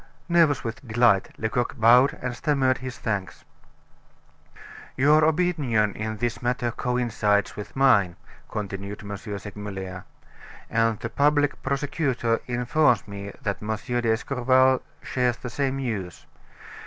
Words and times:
Nervous 0.27 0.63
with 0.63 0.87
delight, 0.87 1.27
Lecoq 1.37 1.77
bowed 1.79 2.17
and 2.23 2.35
stammered 2.35 2.79
his 2.79 2.97
thanks. 2.97 3.45
"Your 4.97 5.23
opinion 5.23 5.93
in 5.93 6.17
this 6.17 6.41
matter 6.41 6.71
coincides 6.71 7.55
with 7.55 7.75
mine," 7.75 8.15
continued 8.49 9.03
M. 9.03 9.15
Segmuller, 9.15 10.05
"and 10.71 10.97
the 10.97 11.09
public 11.11 11.61
prosecutor 11.61 12.41
informs 12.47 13.07
me 13.07 13.31
that 13.43 13.61
M. 13.61 13.75
d'Escorval 13.75 14.81
shares 15.03 15.37
the 15.37 15.51
same 15.51 15.77
views. 15.77 16.25